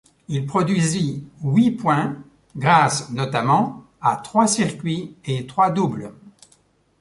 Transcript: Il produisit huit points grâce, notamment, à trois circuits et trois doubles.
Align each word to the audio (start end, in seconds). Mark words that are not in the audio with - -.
Il 0.29 0.47
produisit 0.47 1.23
huit 1.43 1.73
points 1.73 2.15
grâce, 2.55 3.11
notamment, 3.11 3.83
à 4.01 4.15
trois 4.15 4.47
circuits 4.47 5.15
et 5.25 5.45
trois 5.45 5.69
doubles. 5.69 6.11